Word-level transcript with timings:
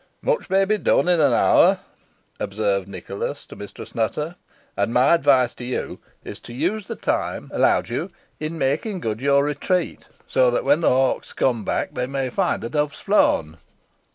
"Much 0.23 0.49
may 0.49 0.65
be 0.65 0.79
done 0.79 1.07
in 1.07 1.21
an 1.21 1.31
hour," 1.31 1.77
observed 2.39 2.87
Nicholas 2.87 3.45
to 3.45 3.55
Mistress 3.55 3.93
Nutter, 3.93 4.35
"and 4.75 4.91
my 4.91 5.13
advice 5.13 5.53
to 5.53 5.63
you 5.63 5.99
is 6.23 6.39
to 6.39 6.53
use 6.53 6.87
the 6.87 6.95
time 6.95 7.51
allowed 7.53 7.89
you 7.89 8.09
in 8.39 8.57
making 8.57 8.99
good 8.99 9.21
your 9.21 9.43
retreat, 9.43 10.07
so 10.27 10.49
that, 10.49 10.63
when 10.65 10.81
the 10.81 10.89
hawks 10.89 11.33
come 11.33 11.63
back, 11.63 11.93
they 11.93 12.07
may 12.07 12.31
find 12.31 12.63
the 12.63 12.69
doves 12.71 12.99
flown." 12.99 13.59